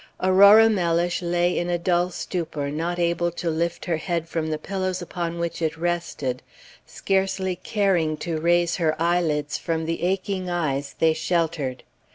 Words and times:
Aurora 0.19 0.67
Mellish 0.67 1.21
lay 1.21 1.55
in 1.55 1.69
a 1.69 1.77
dull 1.77 2.09
stupor, 2.09 2.71
not 2.71 2.97
able 2.97 3.29
to 3.33 3.51
lift 3.51 3.85
her 3.85 3.97
head 3.97 4.27
from 4.27 4.47
the 4.47 4.57
pillows 4.57 4.99
upon 4.99 5.37
which 5.37 5.61
it 5.61 5.77
rested, 5.77 6.41
scarcely 6.87 7.55
caring 7.55 8.17
to 8.17 8.39
raise 8.39 8.77
her 8.77 8.99
eyelids 8.99 9.59
from 9.59 9.85
the 9.85 10.01
aching 10.01 10.49
eyes 10.49 10.95
they 10.97 11.13
sheltered. 11.13 11.83